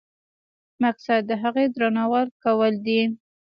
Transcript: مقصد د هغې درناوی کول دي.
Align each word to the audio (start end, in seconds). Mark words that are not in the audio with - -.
مقصد 0.83 1.21
د 1.29 1.31
هغې 1.43 1.65
درناوی 1.75 2.25
کول 2.43 2.73
دي. 2.85 3.01